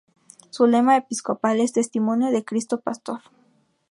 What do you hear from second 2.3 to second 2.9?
de Cristo